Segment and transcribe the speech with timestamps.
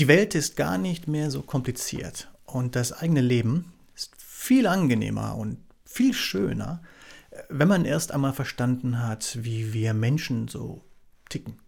[0.00, 5.36] Die Welt ist gar nicht mehr so kompliziert und das eigene Leben ist viel angenehmer
[5.36, 6.80] und viel schöner,
[7.50, 10.80] wenn man erst einmal verstanden hat, wie wir Menschen so
[11.28, 11.58] ticken.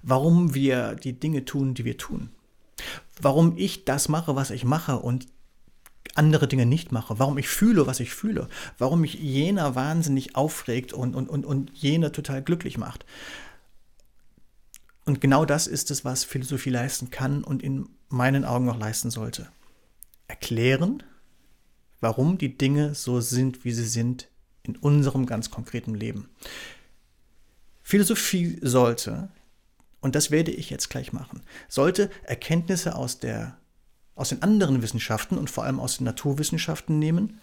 [0.00, 2.30] Warum wir die Dinge tun, die wir tun.
[3.20, 5.26] Warum ich das mache, was ich mache und
[6.14, 8.48] andere Dinge nicht mache, warum ich fühle, was ich fühle,
[8.78, 13.04] warum mich jener wahnsinnig aufregt und, und, und, und jene total glücklich macht.
[15.06, 19.10] Und genau das ist es, was Philosophie leisten kann und in meinen Augen auch leisten
[19.10, 19.48] sollte.
[20.28, 21.02] Erklären,
[22.00, 24.28] warum die Dinge so sind, wie sie sind
[24.64, 26.28] in unserem ganz konkreten Leben.
[27.82, 29.28] Philosophie sollte,
[30.00, 33.56] und das werde ich jetzt gleich machen, sollte Erkenntnisse aus der
[34.16, 37.38] aus den anderen Wissenschaften und vor allem aus den Naturwissenschaften nehmen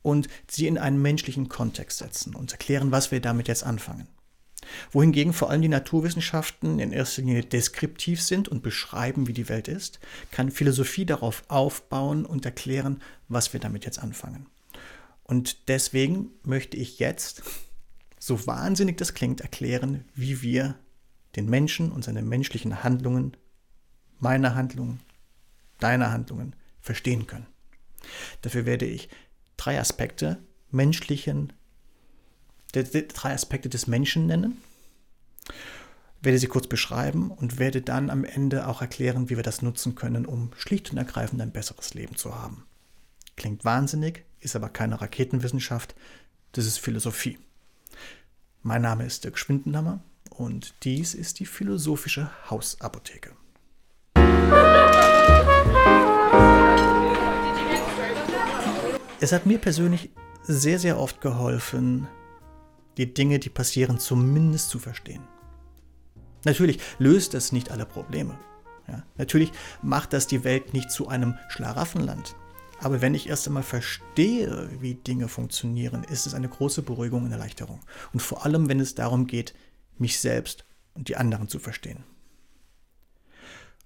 [0.00, 4.06] und sie in einen menschlichen Kontext setzen und erklären, was wir damit jetzt anfangen.
[4.90, 9.68] Wohingegen vor allem die Naturwissenschaften in erster Linie deskriptiv sind und beschreiben, wie die Welt
[9.68, 10.00] ist,
[10.30, 14.46] kann Philosophie darauf aufbauen und erklären, was wir damit jetzt anfangen.
[15.24, 17.42] Und deswegen möchte ich jetzt,
[18.18, 20.76] so wahnsinnig das klingt, erklären, wie wir
[21.36, 23.36] den Menschen und seine menschlichen Handlungen,
[24.18, 25.00] meine Handlungen,
[25.78, 27.46] deine Handlungen verstehen können.
[28.42, 29.08] Dafür werde ich
[29.56, 31.52] drei Aspekte menschlichen,
[32.72, 34.62] drei Aspekte des Menschen nennen,
[36.20, 39.94] werde sie kurz beschreiben und werde dann am Ende auch erklären, wie wir das nutzen
[39.94, 42.64] können, um schlicht und ergreifend ein besseres Leben zu haben.
[43.36, 45.94] Klingt wahnsinnig, ist aber keine Raketenwissenschaft,
[46.52, 47.38] das ist Philosophie.
[48.62, 53.30] Mein Name ist Dirk Schwindenhammer und dies ist die philosophische Hausapotheke.
[59.20, 60.10] Es hat mir persönlich
[60.42, 62.08] sehr, sehr oft geholfen,
[62.98, 65.22] die Dinge, die passieren, zumindest zu verstehen.
[66.44, 68.38] Natürlich löst das nicht alle Probleme.
[68.86, 72.34] Ja, natürlich macht das die Welt nicht zu einem Schlaraffenland.
[72.80, 77.32] Aber wenn ich erst einmal verstehe, wie Dinge funktionieren, ist es eine große Beruhigung und
[77.32, 77.80] Erleichterung.
[78.12, 79.54] Und vor allem, wenn es darum geht,
[79.98, 80.64] mich selbst
[80.94, 82.04] und die anderen zu verstehen.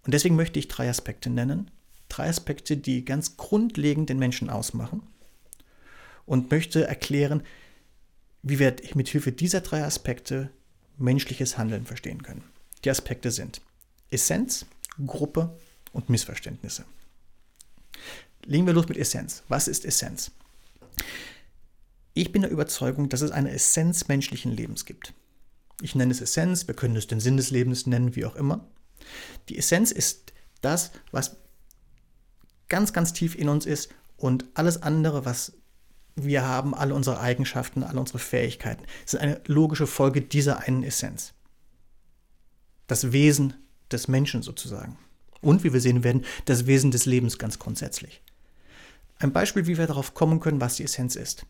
[0.04, 1.70] Und deswegen möchte ich drei Aspekte nennen.
[2.08, 5.02] Drei Aspekte, die ganz grundlegend den Menschen ausmachen
[6.26, 7.42] und möchte erklären,
[8.42, 10.50] wie wir mit Hilfe dieser drei Aspekte
[10.98, 12.44] menschliches Handeln verstehen können.
[12.84, 13.60] Die Aspekte sind
[14.10, 14.66] Essenz,
[15.06, 15.56] Gruppe
[15.92, 16.84] und Missverständnisse.
[18.44, 19.42] Legen wir los mit Essenz.
[19.48, 20.32] Was ist Essenz?
[22.14, 25.14] Ich bin der Überzeugung, dass es eine Essenz menschlichen Lebens gibt.
[25.80, 28.68] Ich nenne es Essenz, wir können es den Sinn des Lebens nennen, wie auch immer.
[29.48, 31.36] Die Essenz ist das, was
[32.68, 35.52] ganz, ganz tief in uns ist und alles andere, was
[36.16, 38.84] wir haben alle unsere Eigenschaften, alle unsere Fähigkeiten.
[39.06, 41.32] Es ist eine logische Folge dieser einen Essenz.
[42.86, 43.54] Das Wesen
[43.90, 44.98] des Menschen sozusagen.
[45.40, 48.22] Und wie wir sehen werden, das Wesen des Lebens ganz grundsätzlich.
[49.18, 51.46] Ein Beispiel, wie wir darauf kommen können, was die Essenz ist.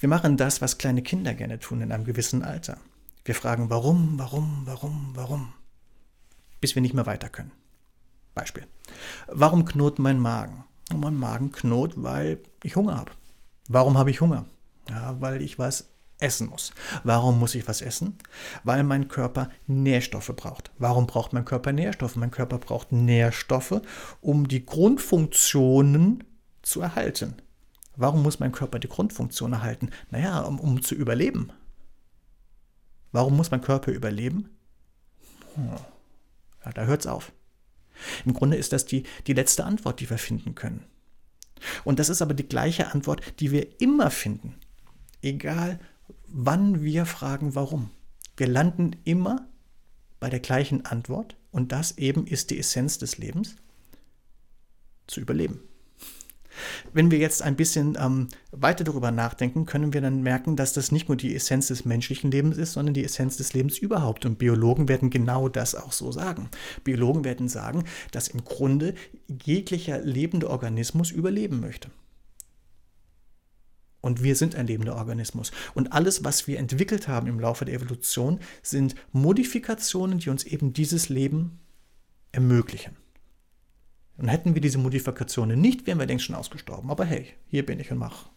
[0.00, 2.78] Wir machen das, was kleine Kinder gerne tun in einem gewissen Alter.
[3.24, 5.52] Wir fragen, warum, warum, warum, warum,
[6.60, 7.52] bis wir nicht mehr weiter können.
[8.34, 8.66] Beispiel.
[9.26, 10.64] Warum knurrt mein Magen?
[10.94, 13.10] mein Magen knurrt, weil ich Hunger habe.
[13.68, 14.46] Warum habe ich Hunger?
[14.88, 16.72] Ja, weil ich was essen muss.
[17.04, 18.16] Warum muss ich was essen?
[18.64, 20.70] Weil mein Körper Nährstoffe braucht.
[20.78, 22.16] Warum braucht mein Körper Nährstoffe?
[22.16, 23.82] Mein Körper braucht Nährstoffe,
[24.20, 26.24] um die Grundfunktionen
[26.62, 27.34] zu erhalten.
[27.96, 29.90] Warum muss mein Körper die Grundfunktion erhalten?
[30.10, 31.52] Naja, um, um zu überleben.
[33.12, 34.50] Warum muss mein Körper überleben?
[35.54, 35.70] Hm.
[36.64, 37.32] Ja, da hört es auf.
[38.24, 40.84] Im Grunde ist das die, die letzte Antwort, die wir finden können.
[41.84, 44.54] Und das ist aber die gleiche Antwort, die wir immer finden.
[45.22, 45.78] Egal,
[46.28, 47.90] wann wir fragen, warum.
[48.36, 49.48] Wir landen immer
[50.20, 53.56] bei der gleichen Antwort und das eben ist die Essenz des Lebens,
[55.06, 55.60] zu überleben.
[56.92, 60.92] Wenn wir jetzt ein bisschen ähm, weiter darüber nachdenken, können wir dann merken, dass das
[60.92, 64.26] nicht nur die Essenz des menschlichen Lebens ist, sondern die Essenz des Lebens überhaupt.
[64.26, 66.48] Und Biologen werden genau das auch so sagen.
[66.84, 68.94] Biologen werden sagen, dass im Grunde
[69.44, 71.90] jeglicher lebende Organismus überleben möchte.
[74.00, 75.50] Und wir sind ein lebender Organismus.
[75.74, 80.72] Und alles, was wir entwickelt haben im Laufe der Evolution, sind Modifikationen, die uns eben
[80.72, 81.58] dieses Leben
[82.30, 82.96] ermöglichen.
[84.18, 86.90] Und hätten wir diese Modifikationen nicht, wären wir längst schon ausgestorben.
[86.90, 88.28] Aber hey, hier bin ich und mache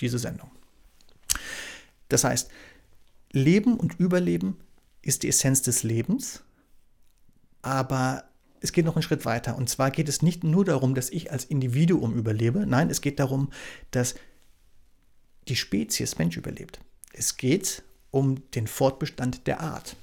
[0.00, 0.50] diese Sendung.
[2.08, 2.50] Das heißt,
[3.32, 4.56] Leben und Überleben
[5.02, 6.42] ist die Essenz des Lebens,
[7.60, 8.24] aber
[8.60, 9.56] es geht noch einen Schritt weiter.
[9.56, 13.20] Und zwar geht es nicht nur darum, dass ich als Individuum überlebe, nein, es geht
[13.20, 13.50] darum,
[13.90, 14.14] dass
[15.48, 16.80] die Spezies Mensch überlebt.
[17.12, 19.96] Es geht um den Fortbestand der Art.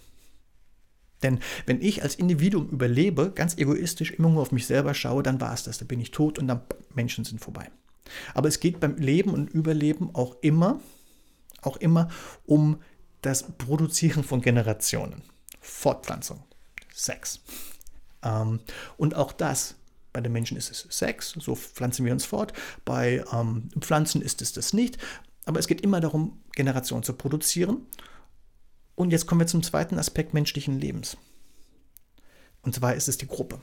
[1.24, 5.42] Denn wenn ich als Individuum überlebe, ganz egoistisch immer nur auf mich selber schaue, dann
[5.42, 5.78] war es das.
[5.78, 6.62] Da bin ich tot und dann
[6.94, 7.70] Menschen sind vorbei.
[8.34, 10.80] Aber es geht beim Leben und Überleben auch immer,
[11.62, 12.10] auch immer
[12.46, 12.82] um
[13.22, 15.24] das Produzieren von Generationen.
[15.60, 16.44] Fortpflanzung,
[16.94, 17.42] Sex.
[18.24, 18.60] Ähm,
[18.98, 19.76] und auch das,
[20.14, 22.54] bei den Menschen ist es Sex, so pflanzen wir uns fort.
[22.86, 24.98] Bei ähm, Pflanzen ist es das nicht.
[25.46, 27.86] Aber es geht immer darum, Generationen zu produzieren.
[28.96, 31.18] Und jetzt kommen wir zum zweiten Aspekt menschlichen Lebens.
[32.62, 33.62] Und zwar ist es die Gruppe.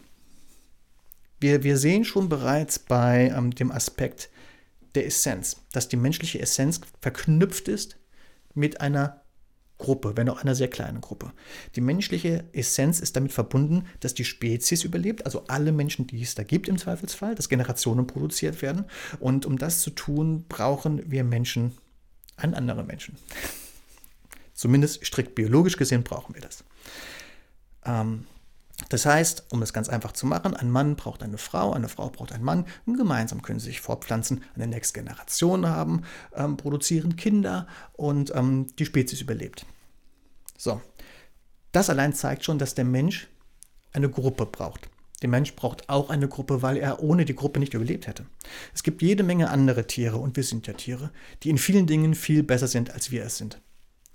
[1.41, 4.31] Wir, wir sehen schon bereits bei ähm, dem Aspekt
[4.95, 7.99] der Essenz, dass die menschliche Essenz verknüpft ist
[8.55, 9.23] mit einer
[9.79, 11.33] Gruppe, wenn auch einer sehr kleinen Gruppe.
[11.75, 16.37] Die menschliche Essenz ist damit verbunden, dass die Spezies überlebt, also alle Menschen, die es
[16.37, 18.85] da gibt im Zweifelsfall, dass Generationen produziert werden.
[19.19, 21.73] Und um das zu tun, brauchen wir Menschen
[22.37, 23.17] an andere Menschen.
[24.55, 26.65] Zumindest strikt biologisch gesehen brauchen wir das.
[27.85, 28.27] Ähm,
[28.89, 32.11] das heißt, um es ganz einfach zu machen, ein Mann braucht eine Frau, eine Frau
[32.11, 36.03] braucht einen Mann, und gemeinsam können sie sich fortpflanzen, eine nächste Generation haben,
[36.35, 39.67] ähm, produzieren Kinder und ähm, die Spezies überlebt.
[40.57, 40.81] So,
[41.73, 43.29] das allein zeigt schon, dass der Mensch
[43.93, 44.89] eine Gruppe braucht.
[45.23, 48.27] Der Mensch braucht auch eine Gruppe, weil er ohne die Gruppe nicht überlebt hätte.
[48.75, 51.11] Es gibt jede Menge andere Tiere, und wir sind ja Tiere,
[51.43, 53.61] die in vielen Dingen viel besser sind, als wir es sind.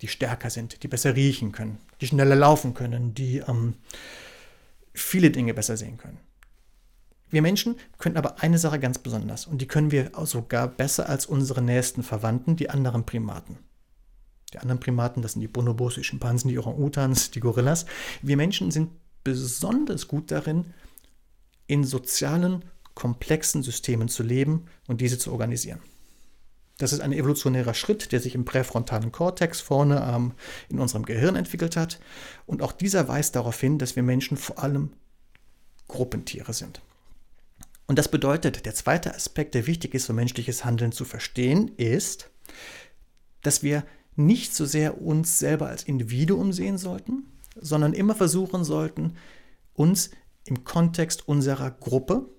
[0.02, 3.76] Die stärker sind, die besser riechen können, die schneller laufen können, die ähm,
[4.94, 6.20] viele Dinge besser sehen können.
[7.30, 11.26] Wir Menschen können aber eine Sache ganz besonders und die können wir sogar besser als
[11.26, 13.58] unsere nächsten Verwandten, die anderen Primaten.
[14.54, 17.86] Die anderen Primaten, das sind die Bonobos, die Schimpansen, die Orang-Utans, die Gorillas.
[18.22, 18.92] Wir Menschen sind
[19.26, 20.74] besonders gut darin,
[21.68, 25.82] in sozialen, komplexen Systemen zu leben und diese zu organisieren.
[26.78, 30.34] Das ist ein evolutionärer Schritt, der sich im präfrontalen Kortex vorne ähm,
[30.70, 32.00] in unserem Gehirn entwickelt hat.
[32.46, 34.92] Und auch dieser weist darauf hin, dass wir Menschen vor allem
[35.88, 36.82] Gruppentiere sind.
[37.88, 42.30] Und das bedeutet, der zweite Aspekt, der wichtig ist, um menschliches Handeln zu verstehen, ist,
[43.42, 43.84] dass wir
[44.16, 49.16] nicht so sehr uns selber als Individuum sehen sollten, sondern immer versuchen sollten,
[49.74, 50.12] uns
[50.46, 52.30] im Kontext unserer Gruppe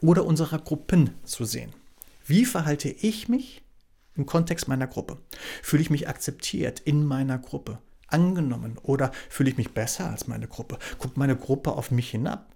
[0.00, 1.72] oder unserer Gruppen zu sehen.
[2.26, 3.63] Wie verhalte ich mich
[4.16, 5.18] im Kontext meiner Gruppe?
[5.62, 7.78] Fühle ich mich akzeptiert in meiner Gruppe,
[8.08, 10.78] angenommen oder fühle ich mich besser als meine Gruppe?
[10.98, 12.54] Guckt meine Gruppe auf mich hinab?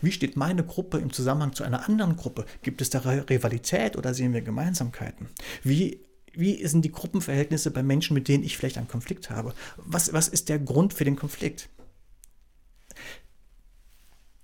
[0.00, 2.46] Wie steht meine Gruppe im Zusammenhang zu einer anderen Gruppe?
[2.62, 5.28] Gibt es da Rivalität oder sehen wir Gemeinsamkeiten?
[5.62, 6.00] Wie,
[6.32, 9.54] wie sind die Gruppenverhältnisse bei Menschen, mit denen ich vielleicht einen Konflikt habe?
[9.76, 11.68] Was, was ist der Grund für den Konflikt?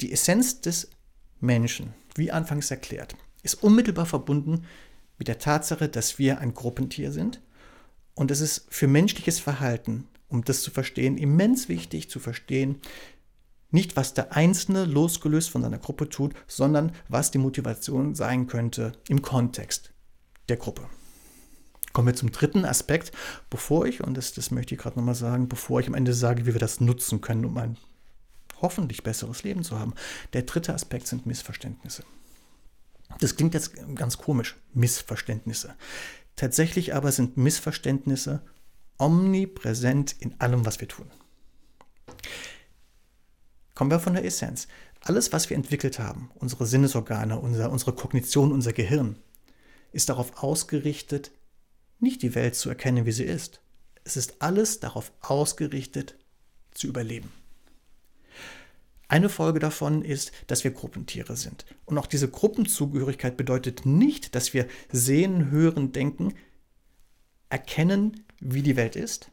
[0.00, 0.90] Die Essenz des
[1.40, 4.66] Menschen, wie anfangs erklärt, ist unmittelbar verbunden
[5.18, 7.40] mit der Tatsache, dass wir ein Gruppentier sind.
[8.14, 12.80] Und es ist für menschliches Verhalten, um das zu verstehen, immens wichtig zu verstehen,
[13.70, 18.92] nicht was der Einzelne losgelöst von seiner Gruppe tut, sondern was die Motivation sein könnte
[19.08, 19.92] im Kontext
[20.48, 20.88] der Gruppe.
[21.92, 23.12] Kommen wir zum dritten Aspekt,
[23.50, 26.46] bevor ich, und das, das möchte ich gerade nochmal sagen, bevor ich am Ende sage,
[26.46, 27.76] wie wir das nutzen können, um ein
[28.60, 29.94] hoffentlich besseres Leben zu haben.
[30.32, 32.04] Der dritte Aspekt sind Missverständnisse.
[33.20, 35.74] Das klingt jetzt ganz komisch, Missverständnisse.
[36.36, 38.42] Tatsächlich aber sind Missverständnisse
[38.98, 41.10] omnipräsent in allem, was wir tun.
[43.74, 44.68] Kommen wir von der Essenz.
[45.00, 49.16] Alles, was wir entwickelt haben, unsere Sinnesorgane, unser, unsere Kognition, unser Gehirn,
[49.90, 51.32] ist darauf ausgerichtet,
[51.98, 53.60] nicht die Welt zu erkennen, wie sie ist.
[54.04, 56.16] Es ist alles darauf ausgerichtet,
[56.72, 57.32] zu überleben.
[59.12, 61.66] Eine Folge davon ist, dass wir Gruppentiere sind.
[61.84, 66.32] Und auch diese Gruppenzugehörigkeit bedeutet nicht, dass wir sehen, hören, denken,
[67.50, 69.30] erkennen, wie die Welt ist.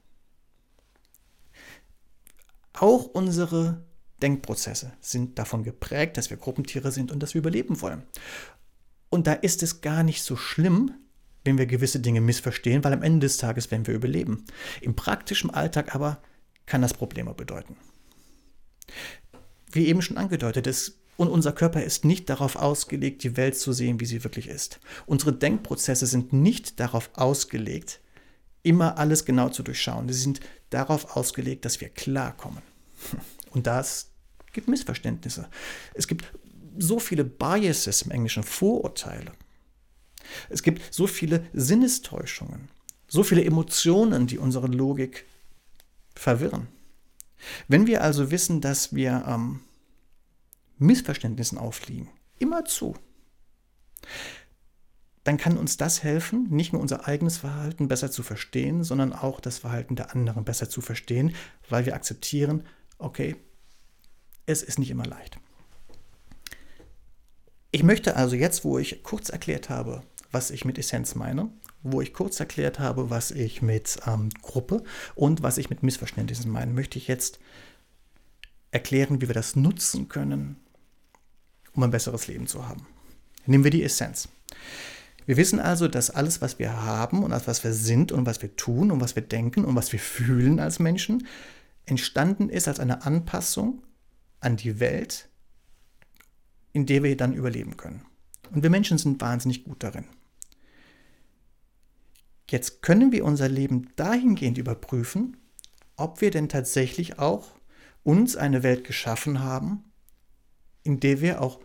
[2.74, 3.86] Auch unsere
[4.22, 8.04] Denkprozesse sind davon geprägt, dass wir Gruppentiere sind und dass wir überleben wollen.
[9.10, 10.92] Und da ist es gar nicht so schlimm,
[11.46, 14.44] wenn wir gewisse Dinge missverstehen, weil am Ende des Tages werden wir überleben.
[14.82, 16.22] Im praktischen Alltag aber
[16.66, 17.78] kann das Probleme bedeuten
[19.72, 23.74] wie eben schon angedeutet ist, und unser Körper ist nicht darauf ausgelegt, die Welt zu
[23.74, 24.80] sehen, wie sie wirklich ist.
[25.06, 28.00] Unsere Denkprozesse sind nicht darauf ausgelegt,
[28.64, 30.08] immer alles genau zu durchschauen.
[30.08, 32.64] Sie sind darauf ausgelegt, dass wir klarkommen.
[33.52, 34.12] Und das
[34.54, 35.50] gibt Missverständnisse.
[35.94, 36.32] Es gibt
[36.78, 39.34] so viele Biases im Englischen, Vorurteile.
[40.48, 42.70] Es gibt so viele Sinnestäuschungen,
[43.10, 45.26] so viele Emotionen, die unsere Logik
[46.16, 46.68] verwirren.
[47.68, 49.62] Wenn wir also wissen, dass wir ähm,
[50.78, 52.96] Missverständnissen aufliegen, immer zu,
[55.24, 59.40] dann kann uns das helfen, nicht nur unser eigenes Verhalten besser zu verstehen, sondern auch
[59.40, 61.36] das Verhalten der anderen besser zu verstehen,
[61.70, 62.66] weil wir akzeptieren,
[62.98, 63.36] okay,
[64.46, 65.38] es ist nicht immer leicht.
[67.72, 71.50] Ich möchte also jetzt, wo ich kurz erklärt habe, was ich mit Essenz meine,
[71.84, 74.84] wo ich kurz erklärt habe, was ich mit ähm, Gruppe
[75.16, 77.40] und was ich mit Missverständnissen meine, möchte ich jetzt
[78.72, 80.58] erklären, wie wir das nutzen können,
[81.74, 82.86] um ein besseres Leben zu haben.
[83.46, 84.30] Nehmen wir die Essenz.
[85.26, 88.42] Wir wissen also, dass alles, was wir haben und alles, was wir sind und was
[88.42, 91.28] wir tun und was wir denken und was wir fühlen als Menschen,
[91.86, 93.84] entstanden ist als eine Anpassung
[94.40, 95.30] an die Welt,
[96.74, 98.06] in der wir dann überleben können.
[98.52, 100.06] Und wir Menschen sind wahnsinnig gut darin.
[102.50, 105.38] Jetzt können wir unser Leben dahingehend überprüfen,
[105.96, 107.52] ob wir denn tatsächlich auch
[108.04, 109.84] uns eine Welt geschaffen haben,
[110.84, 111.60] in der wir auch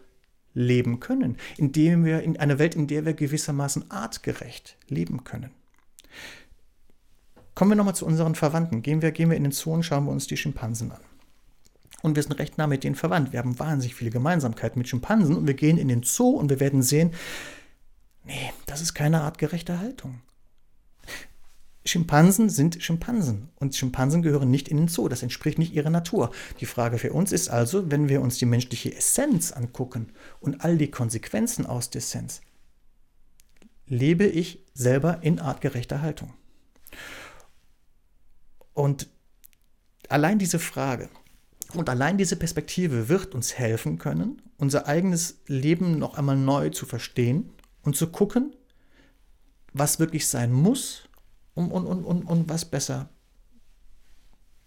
[0.52, 5.50] leben können, in der wir in einer Welt, in der wir gewissermaßen artgerecht leben können.
[7.54, 8.82] Kommen wir nochmal zu unseren Verwandten.
[8.82, 11.00] Gehen wir, gehen wir in den Zoo und schauen wir uns die Schimpansen an.
[12.02, 13.32] Und wir sind recht nah mit denen verwandt.
[13.32, 16.60] Wir haben wahnsinnig viele Gemeinsamkeiten mit Schimpansen und wir gehen in den Zoo und wir
[16.60, 17.12] werden sehen,
[18.24, 20.20] nee, das ist keine artgerechte Haltung.
[21.86, 25.08] Schimpansen sind Schimpansen und Schimpansen gehören nicht in den Zoo.
[25.08, 26.30] Das entspricht nicht ihrer Natur.
[26.60, 30.78] Die Frage für uns ist also, wenn wir uns die menschliche Essenz angucken und all
[30.78, 32.40] die Konsequenzen aus der Essenz,
[33.86, 36.32] lebe ich selber in artgerechter Haltung?
[38.72, 39.08] Und
[40.08, 41.10] allein diese Frage
[41.74, 46.86] und allein diese Perspektive wird uns helfen können, unser eigenes Leben noch einmal neu zu
[46.86, 48.56] verstehen und zu gucken,
[49.74, 51.08] was wirklich sein muss
[51.54, 53.08] und, und, und, und, und was besser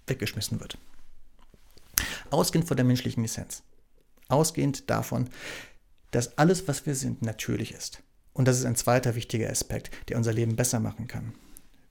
[0.08, 0.78] weggeschmissen wird.
[2.30, 3.64] Ausgehend von der menschlichen Essenz.
[4.30, 5.30] Ausgehend davon,
[6.12, 8.02] dass alles, was wir sind, natürlich ist.
[8.34, 11.34] Und das ist ein zweiter wichtiger Aspekt, der unser Leben besser machen kann.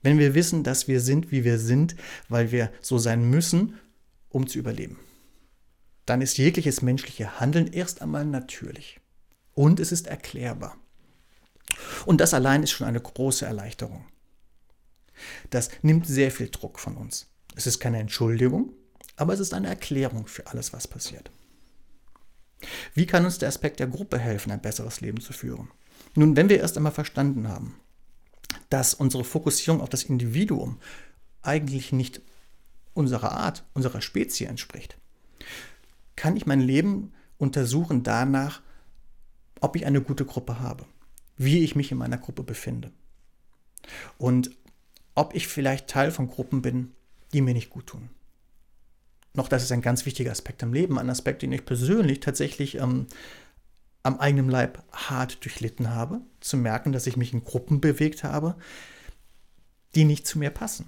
[0.01, 1.95] Wenn wir wissen, dass wir sind, wie wir sind,
[2.29, 3.77] weil wir so sein müssen,
[4.29, 4.99] um zu überleben,
[6.05, 8.99] dann ist jegliches menschliche Handeln erst einmal natürlich.
[9.53, 10.77] Und es ist erklärbar.
[12.05, 14.05] Und das allein ist schon eine große Erleichterung.
[15.49, 17.27] Das nimmt sehr viel Druck von uns.
[17.55, 18.73] Es ist keine Entschuldigung,
[19.15, 21.31] aber es ist eine Erklärung für alles, was passiert.
[22.93, 25.69] Wie kann uns der Aspekt der Gruppe helfen, ein besseres Leben zu führen?
[26.15, 27.79] Nun, wenn wir erst einmal verstanden haben,
[28.69, 30.79] dass unsere Fokussierung auf das Individuum
[31.41, 32.21] eigentlich nicht
[32.93, 34.97] unserer Art, unserer Spezie entspricht,
[36.15, 38.61] kann ich mein Leben untersuchen danach,
[39.61, 40.85] ob ich eine gute Gruppe habe,
[41.37, 42.91] wie ich mich in meiner Gruppe befinde.
[44.17, 44.51] Und
[45.17, 46.91] ob ich vielleicht Teil von Gruppen bin,
[47.33, 48.09] die mir nicht gut tun.
[49.33, 52.75] Noch das ist ein ganz wichtiger Aspekt im Leben, ein Aspekt, den ich persönlich tatsächlich
[52.75, 53.07] ähm,
[54.03, 58.55] am eigenen Leib hart durchlitten habe, zu merken, dass ich mich in Gruppen bewegt habe,
[59.95, 60.87] die nicht zu mir passen.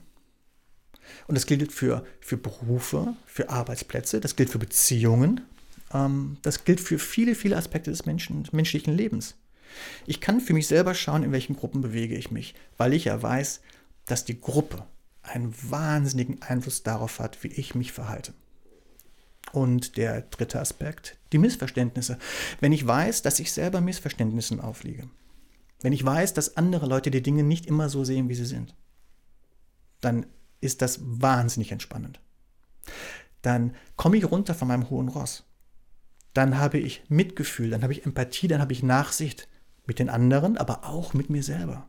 [1.27, 5.41] Und das gilt für, für Berufe, für Arbeitsplätze, das gilt für Beziehungen,
[5.91, 9.35] ähm, das gilt für viele, viele Aspekte des Menschen, menschlichen Lebens.
[10.05, 13.19] Ich kann für mich selber schauen, in welchen Gruppen bewege ich mich, weil ich ja
[13.21, 13.61] weiß,
[14.11, 14.85] dass die Gruppe
[15.21, 18.33] einen wahnsinnigen Einfluss darauf hat, wie ich mich verhalte.
[19.51, 22.17] Und der dritte Aspekt, die Missverständnisse.
[22.59, 25.09] Wenn ich weiß, dass ich selber Missverständnissen aufliege,
[25.81, 28.75] wenn ich weiß, dass andere Leute die Dinge nicht immer so sehen, wie sie sind,
[30.01, 30.25] dann
[30.61, 32.19] ist das wahnsinnig entspannend.
[33.41, 35.45] Dann komme ich runter von meinem hohen Ross.
[36.33, 39.47] Dann habe ich Mitgefühl, dann habe ich Empathie, dann habe ich Nachsicht
[39.85, 41.87] mit den anderen, aber auch mit mir selber.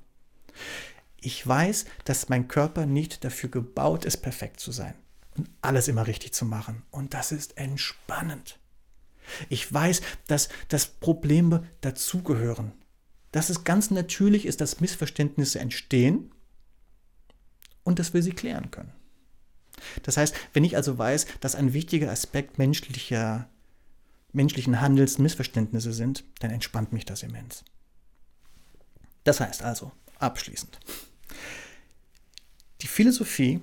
[1.20, 4.94] Ich weiß, dass mein Körper nicht dafür gebaut ist, perfekt zu sein
[5.36, 6.82] und alles immer richtig zu machen.
[6.90, 8.58] Und das ist entspannend.
[9.48, 12.72] Ich weiß, dass, dass Probleme dazugehören.
[13.32, 16.32] Dass es ganz natürlich ist, dass Missverständnisse entstehen
[17.84, 18.92] und dass wir sie klären können.
[20.02, 23.48] Das heißt, wenn ich also weiß, dass ein wichtiger Aspekt menschlicher,
[24.32, 27.64] menschlichen Handels Missverständnisse sind, dann entspannt mich das immens.
[29.24, 30.78] Das heißt also, abschließend.
[32.82, 33.60] Die Philosophie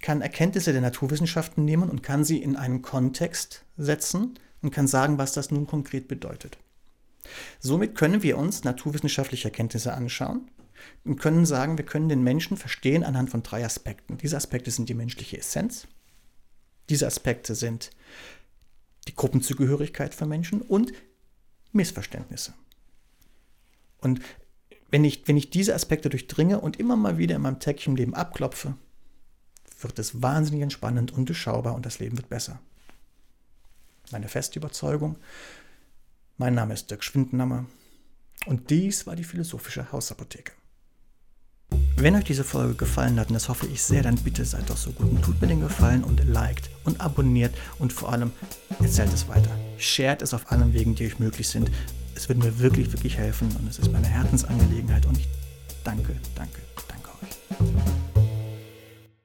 [0.00, 5.18] kann Erkenntnisse der Naturwissenschaften nehmen und kann sie in einen Kontext setzen und kann sagen,
[5.18, 6.58] was das nun konkret bedeutet.
[7.58, 10.50] Somit können wir uns naturwissenschaftliche Erkenntnisse anschauen
[11.04, 14.18] und können sagen, wir können den Menschen verstehen anhand von drei Aspekten.
[14.18, 15.86] Diese Aspekte sind die menschliche Essenz,
[16.90, 17.90] diese Aspekte sind
[19.08, 20.92] die Gruppenzugehörigkeit von Menschen und
[21.72, 22.54] Missverständnisse.
[23.98, 24.20] Und
[24.94, 28.14] wenn ich, wenn ich diese Aspekte durchdringe und immer mal wieder in meinem täglichen Leben
[28.14, 28.74] abklopfe,
[29.80, 32.60] wird es wahnsinnig entspannend und durchschaubar und das Leben wird besser.
[34.12, 35.16] Meine feste Überzeugung.
[36.36, 37.66] Mein Name ist Dirk Schwindenhammer
[38.46, 40.52] und dies war die philosophische Hausapotheke.
[41.96, 44.76] Wenn euch diese Folge gefallen hat, und das hoffe ich sehr, dann bitte seid doch
[44.76, 48.30] so gut und tut mir den Gefallen und liked und abonniert und vor allem
[48.78, 49.50] erzählt es weiter.
[49.76, 51.72] Shared es auf allen Wegen, die euch möglich sind
[52.14, 55.28] es wird mir wirklich, wirklich helfen und es ist meine Herzensangelegenheit und ich
[55.82, 58.03] danke, danke, danke euch.